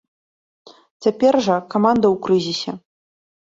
[1.03, 2.71] Цяпер жа каманда ў крызісе.